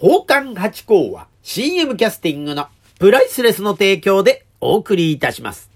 [0.00, 2.68] 奉還八甲は CM キャスティングの
[3.00, 5.70] プライスレスの提供でお送りいたします。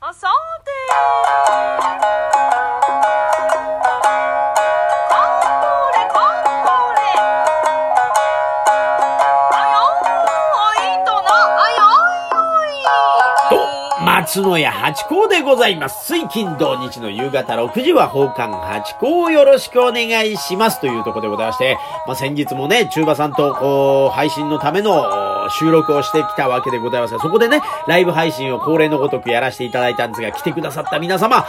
[14.36, 16.06] ーいと、松野屋八甲でございます。
[16.06, 21.76] 水金土日の夕方6時は奉還八甲をよろしくお願いしますというところでございまして、
[22.06, 31.44] まあ、先日もね、中馬さんとこう、配信のための収録をしてきたわけでございますが、そこでね、ライブ配信を恒例のごとくやらせていただいたんですが、来てくださった皆様、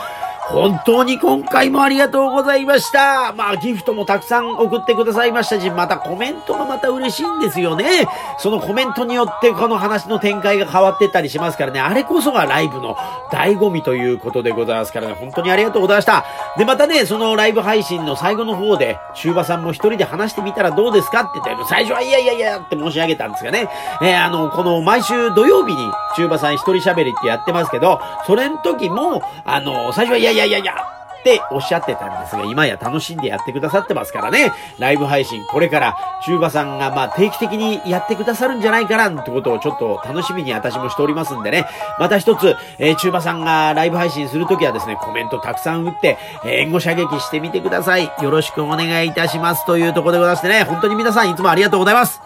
[0.49, 3.33] 本当に今回もありがとうございました。
[3.33, 8.07] まあ、ギフトもたくさん送ってくださいましたし、またコメントがまた嬉しいんですよね。
[8.39, 12.95] そのコメントによってこの話の展開が変わってったりしますからね、あれこそがライブの
[13.31, 16.25] 醍醐味ということでございますからね、本当にありがとうございました。
[16.57, 23.69] で、またね、そのライブ配信の最後の方で、中馬さんも一人で話してみたらどうですかって言って、最初はいやいやいやって申し上げたんですがね、
[24.02, 41.66] えーあの、この毎週土曜日に中馬さん一人喋りってやってますけど、それの時も、あの、最初はいやいやいやいやいや、っておっしゃってたんですが、今や楽しんでやってくださってますからね、ライブ配信、これから、中馬さんがまあ定期的にやってくださるんじゃないかなってことをちょっと楽しみに私もしておりますんでね、
[42.00, 48.12] また一つ、えー、中馬さんがライブ配信するときはですね、コメントたくさん打って、え援護射撃してみてください。
[48.22, 52.22] よろしくお願いいたしますというところでございましてね、本当に皆さんいつもありがとうございます。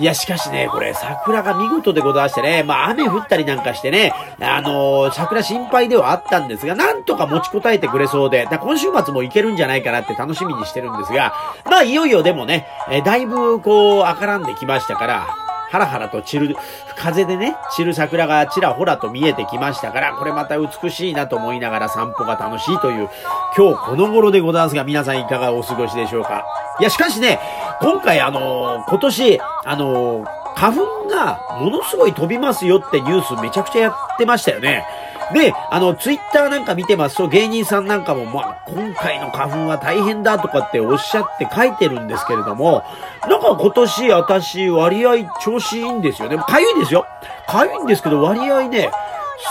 [0.00, 11.32] いや、しかしね、これ、桜が見事でございましてね、まあ、雨降ったりなんかしてね、あのー桜心配ではあったんですが、なんとか持ちこたえてくれそうで、だ今週末も行けるんじゃないかなって楽しみにしてるんですが、
[11.64, 15.26] まあ、いよいよでもね、えだいぶ、こう、赤らんできましたから、
[15.70, 16.56] ハラハラと散る、
[16.96, 23.10] 風でね、散る桜がちらほらと見えてきましたから、これまた美しいなと思いながら散歩が楽しいという、
[23.56, 26.46] 今日この頃でございますが、皆さんいかがお過ごしでしょうか。
[26.80, 27.38] いや、しかしね、
[27.80, 34.84] 今回あのー今年、あのー花粉がものすごい飛びますよってニュースめちゃくちゃやってましたよね。
[35.32, 42.82] で、あの、ツイッターなんか見てますと、芸人さんなんかも、まあ、今回の花粉は大変だとかっておっしゃって書いてるんですけれども、
[43.28, 46.38] なんか今年私割合調子いいんですよね。
[46.38, 47.06] かゆいですよ。
[47.46, 48.90] かゆいんですけど割合ね、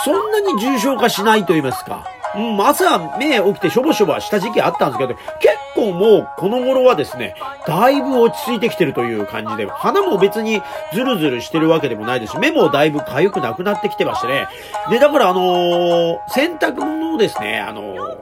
[0.03, 2.03] そんなに重症化しないと言いますか。
[2.35, 10.61] うん、朝目起きてしょぼしょぼした時期あったんですけど、結構もうこの頃はですね、だいぶ落ち着いてきてるという感じで、鼻も別に
[10.93, 14.47] ズルズルしてるわけでもないですし、目もだいぶ痒くなくなってきてましてね。
[14.89, 18.17] で、だからあのー洗濯物をですね、あのー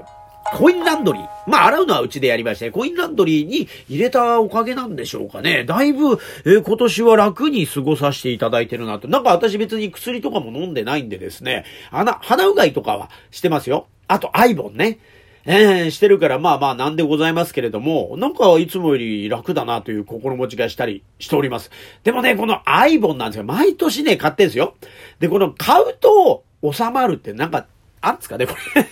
[0.54, 1.28] コインランドリー。
[1.48, 5.66] まあ、洗うのはうちでやりまして、コインランドリーに入れたおかげなんでしょうかね。
[5.66, 9.08] だいぶ、えー今年は楽に過ごさせていただいてるなと。
[9.08, 13.88] なんか私別に薬とかも飲んでないんでですね、鼻、鼻うがいとかはしてますよ。
[14.08, 15.00] あと、アイボンね。
[15.48, 21.70] えーしてるから、まあまあなんでございますけれども、なんかいつもより楽だなという心持ちがしたりしております。
[22.04, 23.44] でもね、このアイボンなんですよ。
[23.44, 24.74] 毎年ね、買ってんですよ。
[25.20, 27.68] で、この買うと収まるってなんか、
[28.02, 28.88] あんですかね、これ。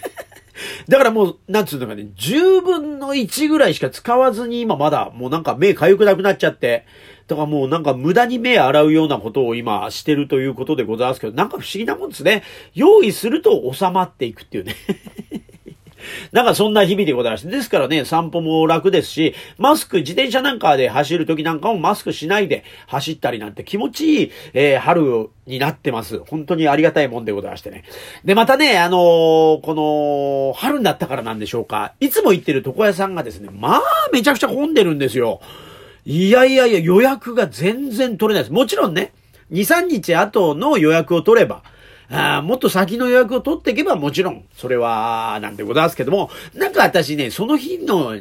[0.88, 6.86] だからもう、なんつうのかね、10分の1ぐらいしか使わずに今まだ、もうなんか目痒くなくなっちゃって、
[7.28, 12.44] とかもうなんか無駄に目洗うようなことを今してるということでございますけど、なんか不思議なもんですね。
[12.74, 14.76] 用意すると収まっていくっていうね。
[16.32, 17.50] なんかそんな日々でございまして。
[17.50, 26.20] ですからね、散歩も楽ですし、マスク、自転車なんかで走るときなんかもマスクしないで走ったりなんて気持ちいい、えー春になってます。
[26.20, 27.84] 本当にありがたいもんでございましてね。
[28.24, 31.94] で、またね、あのーこの、春になったからなんでしょうか。
[32.00, 33.82] いつも行ってる床屋さんがですね、まあ、
[34.12, 35.42] めちゃくちゃ混んでるんですよ。
[36.06, 38.54] いやいやいや、予約が全然取れないです。
[38.54, 39.14] もちろんね、
[39.52, 41.64] 2、3日後の予約を取れば、
[42.10, 48.20] あもっと先の予約を取っていけばもちろん、それは、なんでございますけども、なんか私ね、その日の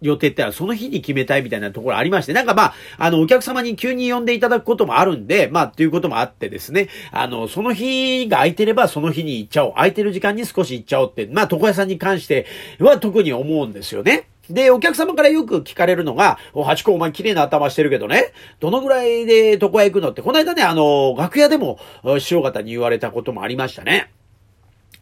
[0.00, 9.72] 予定ってのはその日に決めたいみたいなところありまして、なんかまあ、あの、お客様に急に呼んでいただくこともあるんで、まあ、ということもあってですね、あの、その日が空いてればその日に行っちゃおう。
[9.74, 12.46] 空いてる時間に少し行っちゃおうって、まあ、床屋さんに関して
[12.78, 14.28] は特に思うんですよね。
[14.50, 21.78] で、お客様からよく聞かれるのが、お、ハチ公お前綺麗な頭してるけどね、どのぐらいで床屋行くのって、この間ね、あの、楽屋でも、
[22.18, 24.10] 師匠方に言われたこともありましたね。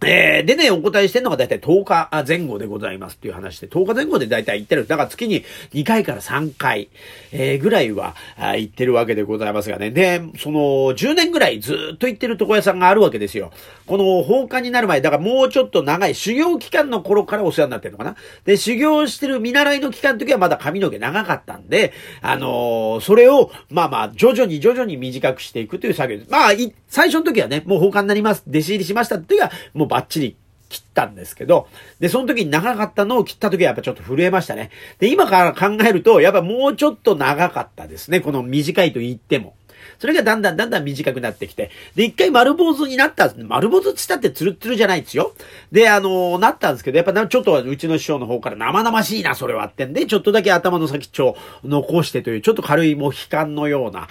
[0.04, 4.86] えー、でね、お答えしてるのがだいたい10日前後でございますっていう話で、10日前後でだいたい行ってる。
[4.86, 6.88] だから月に2回から3回、
[7.32, 9.90] えーぐらいは行ってるわけでございますがね。
[9.90, 10.60] で、その、
[10.94, 13.50] 10年ぐらいずっと行ってる床屋さんがあるわけですよ。
[13.86, 18.16] この放課になる前、だからもうちょっと長い修行期間の頃からお世話になってるのかな。
[18.44, 21.92] で、修行してる見習いの期間の時はまだ髪の毛長かったんで、
[22.22, 26.30] あのーそれを、まあまあ、徐々に徐々に短くしていくという作業です。
[26.30, 26.50] まあ、
[26.88, 28.44] 最初の時はね、もう放課になります。
[28.48, 30.37] 弟子入りしましたって時は、もうバッチリ
[30.69, 31.69] 切ったんですけど、
[31.99, 34.70] で、その時に長かったのを切った時はやっぱちょっと震えましたね。
[34.99, 38.20] で、今から考えると、やっぱもうちょっと長かったですね。
[38.20, 39.55] この短いと言っても。
[39.99, 41.70] それがだんだんだんだん短くなってきて。
[41.94, 45.32] で、一回丸坊主になった丸坊主ってったってツルツルじゃないんですよ。
[45.70, 54.08] で、あのー、なったんですけど、やっぱちょっとうちの師匠の方から生々しいな、それはってんで、ちょっとだけ頭の先っちょを残してという、ちょっと軽いモヒカンのような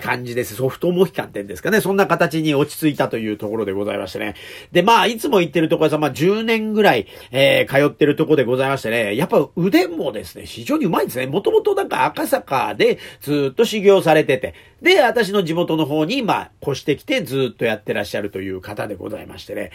[0.00, 0.54] 感じです。
[0.56, 1.80] ソフトモヒカンってんですかね。
[1.80, 4.34] そんな形に落ち着いたというところでございましてね。
[4.72, 11.26] で、まあ、いつも行ってるところさ、まあ、10年ぐらい、えー、通ってるところでございましてね、やっぱ腕もですね、非常にうまいんですね。
[11.26, 19.70] もともとなんか赤坂でずっと修行されてて、で、私の地元の方に、まあ、越してきてずっとやってらっしゃるという方でございましてね。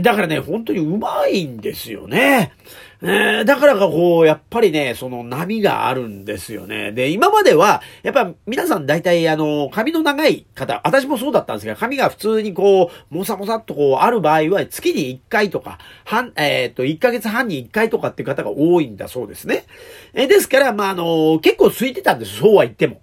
[0.00, 2.52] だからね、本当にうまいんですよね。
[3.00, 6.92] えー、だからかこう、やっぱりね、その波があるんですよね。
[6.92, 19.66] で、今までは、やっぱ皆さん大体あの、髪の長い方、私もそうだったんですが、髪が普通にこう、もさもさっとこう、ある場合は月に1回とか、半、えっ、ー、と、1ヶ月半に1回とかっていう方が多いんだそうですね。
[20.14, 23.00] えー、ですから、まあ、あの、結構空いてたんです、そうは言っても。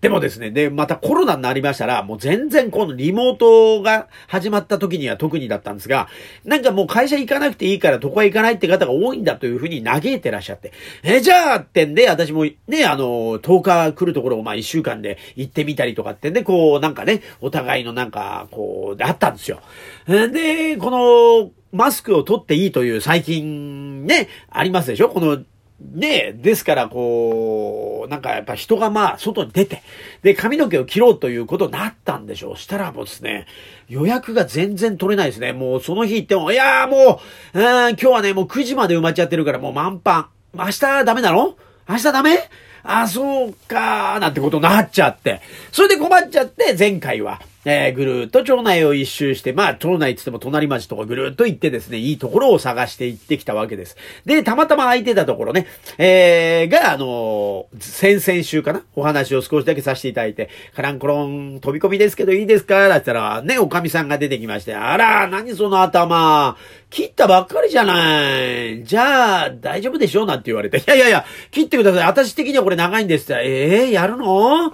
[0.00, 6.08] でもですね、で、またコロナになりましたら、もう全然このリモートが始まった時には特にだったんですが、
[6.44, 10.72] なんかもう会社行かなくていいからどこへ行かないって方が多いんだというふうに嘆いてらっしゃって。
[11.02, 19.60] え、じゃあってんで、私もね、あの、10日来るところをまあ1週間で行ってみたりとかってんで、こう、なんかね、お互いのなんか、こう、であったんですよ。
[20.06, 25.10] で、この、マスクを取っていいという最近ね、ありますでしょ？
[25.10, 25.42] この
[25.80, 29.82] ねえ、ですから、こう、なんかやっぱ人がまあ、外に出て、
[30.22, 32.56] で、髪の毛を切ろうということになったんでしょう。
[32.56, 33.46] したらもうですね、
[33.88, 35.52] 予約が全然取れないですね。
[35.52, 37.20] もうその日行っても、いやーも
[37.54, 40.24] う、うん、今日はね、もう9時まで埋まっちゃってるからもう満帆。
[40.52, 41.56] 明日ダメなの？
[41.88, 42.50] 明日ダメ？
[42.82, 45.40] あ、そうかー、なんてことになっちゃって。
[45.70, 47.40] それで困っちゃって、前回は、
[47.70, 53.98] えー、ぐるっと町内を一周して、まあ、町内つっても隣町とかぐるっと行ってですね、いいところを探して行ってきたわけです。
[54.24, 55.66] で、たまたま空いてたところね、
[55.98, 62.88] えー、が、あのー、先々週かなお話を少しだけさせていただいて、カランコロン飛び込みですけどいいですか？
[62.88, 66.56] だったら、ね、おかみさんが出てきまして、あら、何その頭、
[66.88, 68.82] 切ったばっかりじゃない。
[68.84, 70.22] じゃあ、大丈夫でしょ？
[70.22, 72.06] うなんて言われて、いやいやいや、切ってください。
[72.06, 73.42] 私的にはこれ長いんですって。
[73.44, 74.72] ええー、やるの？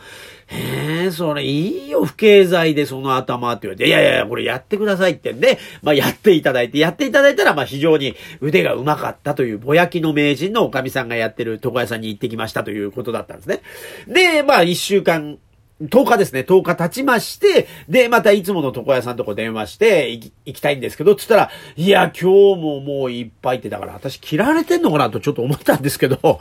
[0.50, 13.62] ええ、それいいよ、不経済でその頭って言われて、いやいやいや、これやってくださいってんで、まあやっていただいて、やっていただいたら、まあ非常に腕が上手かったという、ぼやきの名人のおかみさんがやってる床屋さんに行ってきましたということだったんですね。
[14.06, 15.38] で、まあ一週間
[15.82, 26.40] 10日ですね、10日経ちまして、で、またいつもの床屋さんとこ電話して、行き、行きたいんですけど、つったら、いや、今日ももういっぱいって、だから私切られてんのかなとちょっと思ったんですけど、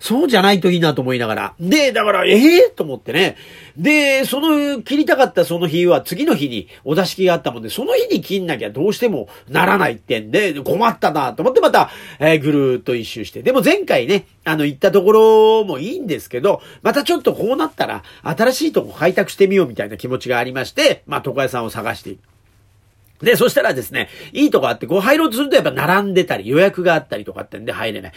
[0.00, 1.54] そうじゃないといいなと思いながら。
[1.60, 2.70] で、だから、ええ？
[2.72, 3.36] ー、と思ってね。
[3.76, 13.44] で、その、切りたかったその日は次の日にお座敷があったもんで、その日に切んなきゃどうしてもならないってんで、困ったなと思ってまた、えー、ぐるーっと一周して。
[13.44, 22.31] でも前回ね、あの、行ったところもいいんですけど、またちょっとこうなったら、新しいとこ開拓してみようみたいな気持ちがありまして、まあ、床屋さんを探していく。
[23.22, 28.12] で、そしたらですね、いいとこあって、こう入ろうとするとやっぱ並んでたり、予約があったりとかってんで入れない。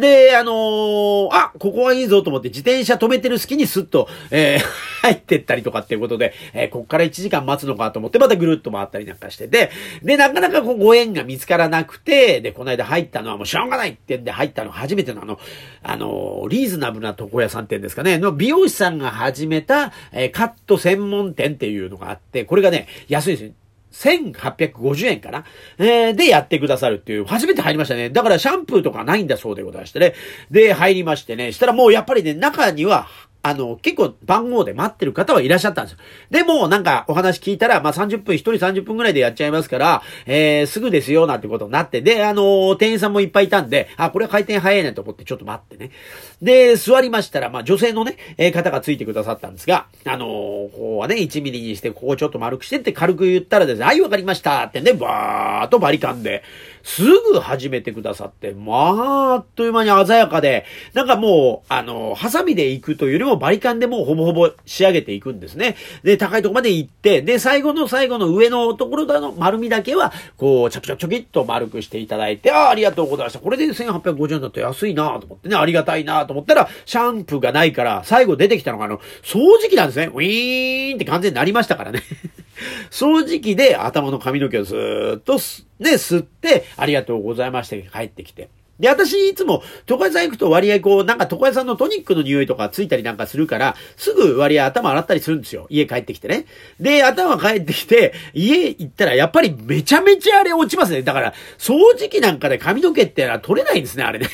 [0.00, 4.60] で、あのー、あ、ここはいいぞと思って自転車止めてる隙にスッと、えー、
[5.02, 9.70] 入ってったりとかっていうことで、えー、こっから1時間待つのかと思って、またぐるっと回ったりなんかしてて、
[10.02, 15.38] で、なかなかこうご縁が見つからなくて、で、この間入ったのはもうしょうがないってんで入ったの初めてのあの、
[15.82, 23.52] あのー、リーズナブルな床屋さんってんですかね、の美容師さんが始めた、えー、カット専門店っていうのがあって、これがね、安いですよ。
[23.92, 25.44] 1850円かな？
[25.78, 28.10] えー、でやってくださるっていう、初めて入りましたね。
[28.10, 30.14] だからシャンプーとかないんだそうでございましてね。
[30.50, 31.52] で、入りましてね。
[31.52, 33.08] したらもうやっぱりね、中には、
[33.40, 35.98] あの、結構番号で待ってる方はいらっしゃったんですよ。
[36.30, 45.92] でも、なんかお話聞いたら、まあ、30分、1人30分ぐらいでやっちゃいますから、えー、すぐですよ、なんてことになって、で、あの、店員さんもいっぱいいたんで、あ、これは回転早いねと思ってちょっと待ってね。
[46.40, 56.42] で、座りましたら、まあ、女性のね、え、方がついてくださったんですが、あのここはね、1ミリにして、ここちょっと丸くしてって軽く言ったらですね、はい、わかりましたってね、バーっとバリカンで、
[56.88, 60.64] すぐ始めてくださって、まあ、あっという間に鮮やかで、
[60.94, 65.76] なんかもう、あの、ハサミで行くというよりもバリカンでもうほぼほぼ仕上げていくんですね。
[66.02, 73.40] で、高いとこまで行って、で、最後の最後の上のところだの丸みだけは、こう、ちょくちょくちょきっと丸くしていただいて、ああ、ありがとうございました。
[73.40, 80.06] これで1850円だと安いなと思ってね、ありがたいなと思ったら、シャンプーがないから、最後出てきたのが、あの、掃除機なんですね。
[80.06, 82.02] ウィーンって完全になりましたからね。
[82.90, 85.34] 掃除機で頭の髪の毛をずーっと
[85.80, 88.48] ね、吸って、ありがとうございました帰ってきて。
[88.78, 95.66] で、私いつも床屋さん行くと割合こう、なんか床屋さんのトニックの匂いとかついたりなんかするから、すぐ割合頭洗ったりするんですよ。
[95.70, 96.46] 家帰ってきてね。
[96.80, 101.02] で、頭帰ってきて、家行ったらやっぱりめちゃめちゃあれ落ちますね。
[101.02, 104.28] だから、掃除機なんかで髪の毛ってのは取れないんですね、あれね。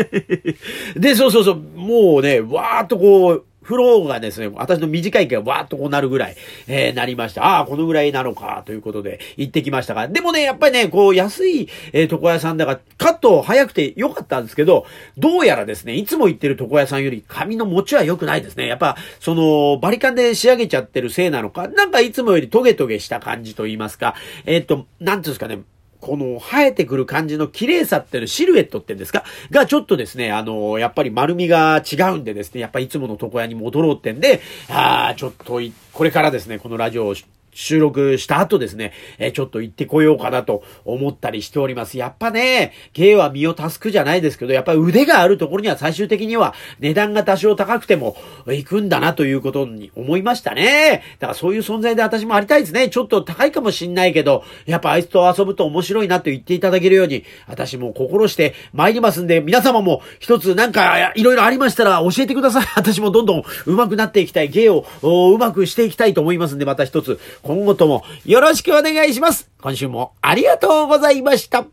[0.96, 6.36] で、そうそうそう、もうね、わーっとこう、フローがですね、私の短い毛がわーっとこうなるぐらい、
[6.66, 7.44] えー、なりました。
[7.44, 10.08] ああ、このぐらいなのか、ということで行ってきましたが。
[10.08, 14.86] でもね、やっぱりね、こう、安い、えー、床屋さんだから、カット早くて良かったんですけど、
[15.16, 18.66] どうやらですね、いつも行ってる床屋さんより髪の持ちは良くないですね。
[18.66, 25.60] やっぱ、その、バリカンで仕上げちゃってるせいなのか、なんかいつもよりトゲトゲした感じと言いますか、えー、っと、なんていうんですかね、
[26.00, 29.24] この生えてくる感じの綺麗さっていうの、シルエットってんですか？
[29.50, 35.60] がちょっとですね、あの、やっぱり丸みが違うんでですね、やっぱいつもの床屋に戻ろうってんで、ああ、ちょっと
[35.92, 37.14] これからですね、このラジオを
[37.52, 41.98] 収録した後ですね、えちょっと行ってこようかなと思ったりしております。
[41.98, 48.16] やっぱね、芸は身を助くじゃないですけど、やっぱ腕があるところには最終的には値段が多少高くても
[48.46, 51.02] 行くんだなということに思いましたね。
[51.18, 52.88] だからそういう存在で私もありたいですね。
[52.88, 62.66] ちょっと高いかもしんないけど、やっぱあいつと遊ぶと面白いなと言っていただけるように、私も心して参りますんで、皆様も一つなんかいろいろありましたら教えてください。
[62.76, 64.48] 私もどんどん上手くなっていきたい。
[64.48, 69.50] 芸を上手くしていきたいと思いますんで、また一つ今後ともよろしくお願いします。
[69.60, 71.66] 今週もありがとうございました。